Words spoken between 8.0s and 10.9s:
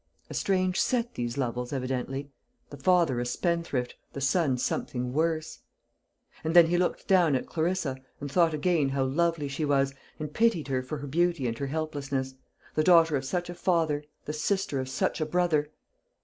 and thought again how lovely she was, and pitied her